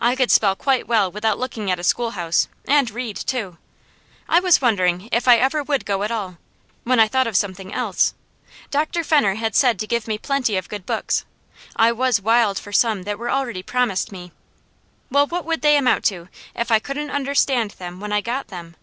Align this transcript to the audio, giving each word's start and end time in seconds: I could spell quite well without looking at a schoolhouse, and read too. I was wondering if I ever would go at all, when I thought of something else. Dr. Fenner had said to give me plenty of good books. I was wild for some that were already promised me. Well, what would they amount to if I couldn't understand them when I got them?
I 0.00 0.16
could 0.16 0.32
spell 0.32 0.56
quite 0.56 0.88
well 0.88 1.08
without 1.08 1.38
looking 1.38 1.70
at 1.70 1.78
a 1.78 1.84
schoolhouse, 1.84 2.48
and 2.66 2.90
read 2.90 3.14
too. 3.16 3.58
I 4.28 4.40
was 4.40 4.60
wondering 4.60 5.08
if 5.12 5.28
I 5.28 5.36
ever 5.36 5.62
would 5.62 5.86
go 5.86 6.02
at 6.02 6.10
all, 6.10 6.38
when 6.82 6.98
I 6.98 7.06
thought 7.06 7.28
of 7.28 7.36
something 7.36 7.72
else. 7.72 8.12
Dr. 8.72 9.04
Fenner 9.04 9.36
had 9.36 9.54
said 9.54 9.78
to 9.78 9.86
give 9.86 10.08
me 10.08 10.18
plenty 10.18 10.56
of 10.56 10.68
good 10.68 10.84
books. 10.84 11.24
I 11.76 11.92
was 11.92 12.20
wild 12.20 12.58
for 12.58 12.72
some 12.72 13.04
that 13.04 13.20
were 13.20 13.30
already 13.30 13.62
promised 13.62 14.10
me. 14.10 14.32
Well, 15.12 15.28
what 15.28 15.44
would 15.44 15.62
they 15.62 15.76
amount 15.76 16.04
to 16.06 16.28
if 16.56 16.72
I 16.72 16.80
couldn't 16.80 17.10
understand 17.12 17.70
them 17.78 18.00
when 18.00 18.10
I 18.10 18.20
got 18.20 18.48
them? 18.48 18.74